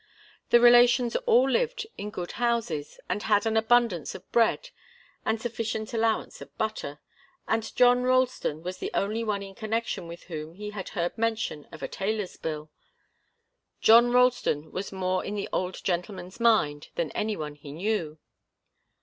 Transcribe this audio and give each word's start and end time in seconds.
The 0.49 0.59
relations 0.59 1.15
all 1.27 1.47
lived 1.47 1.85
in 1.95 2.09
good 2.09 2.31
houses 2.31 2.99
and 3.07 3.21
had 3.21 3.45
an 3.45 3.55
abundance 3.55 4.15
of 4.15 4.31
bread 4.31 4.71
and 5.27 5.37
a 5.37 5.41
sufficient 5.41 5.93
allowance 5.93 6.41
of 6.41 6.57
butter, 6.57 6.99
and 7.47 7.71
John 7.75 8.01
Ralston 8.01 8.63
was 8.63 8.79
the 8.79 8.89
only 8.95 9.23
one 9.23 9.43
in 9.43 9.53
connection 9.53 10.07
with 10.07 10.23
whom 10.23 10.55
he 10.55 10.71
had 10.71 10.89
heard 10.97 11.15
mention 11.19 11.67
of 11.71 11.83
a 11.83 11.87
tailor's 11.87 12.35
bill 12.35 12.71
John 13.79 14.09
Ralston 14.11 14.71
was 14.71 14.91
more 14.91 15.23
in 15.23 15.35
the 15.35 15.47
old 15.53 15.83
gentleman's 15.83 16.39
mind 16.39 16.89
than 16.95 17.11
any 17.11 17.37
one 17.37 17.53
knew. 17.61 18.17